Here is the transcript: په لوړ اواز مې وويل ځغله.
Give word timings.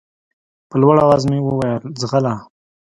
په 0.69 0.75
لوړ 0.81 0.95
اواز 1.03 1.23
مې 1.29 1.39
وويل 1.41 1.81
ځغله. 1.99 2.33